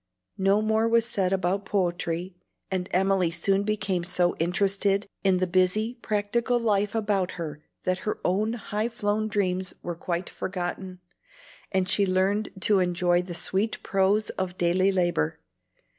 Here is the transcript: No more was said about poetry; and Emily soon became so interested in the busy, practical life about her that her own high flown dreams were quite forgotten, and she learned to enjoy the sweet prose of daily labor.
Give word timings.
No 0.39 0.63
more 0.63 0.87
was 0.87 1.05
said 1.05 1.31
about 1.31 1.63
poetry; 1.63 2.35
and 2.71 2.89
Emily 2.91 3.29
soon 3.29 3.61
became 3.61 4.03
so 4.03 4.35
interested 4.37 5.05
in 5.23 5.37
the 5.37 5.45
busy, 5.45 5.93
practical 6.01 6.57
life 6.59 6.95
about 6.95 7.33
her 7.33 7.61
that 7.83 7.99
her 7.99 8.19
own 8.25 8.53
high 8.53 8.89
flown 8.89 9.27
dreams 9.27 9.75
were 9.83 9.93
quite 9.93 10.27
forgotten, 10.27 11.01
and 11.71 11.87
she 11.87 12.07
learned 12.07 12.49
to 12.61 12.79
enjoy 12.79 13.21
the 13.21 13.35
sweet 13.35 13.83
prose 13.83 14.31
of 14.41 14.57
daily 14.57 14.91
labor. 14.91 15.39